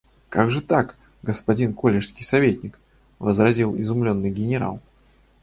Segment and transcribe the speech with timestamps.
[0.29, 2.79] –Как же так, господин коллежский советник?–
[3.19, 4.79] возразил изумленный генерал.